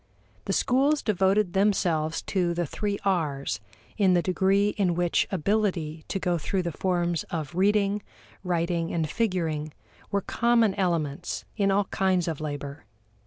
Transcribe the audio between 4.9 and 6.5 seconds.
which ability to go